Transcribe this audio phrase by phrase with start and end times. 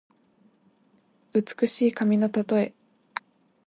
[1.33, 2.73] 美しい髪のたとえ。